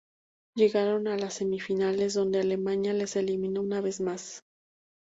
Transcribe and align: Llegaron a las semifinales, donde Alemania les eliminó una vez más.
Llegaron 0.55 1.07
a 1.07 1.15
las 1.15 1.35
semifinales, 1.35 2.15
donde 2.15 2.39
Alemania 2.39 2.91
les 2.91 3.15
eliminó 3.17 3.61
una 3.61 3.81
vez 3.81 4.01
más. 4.01 4.43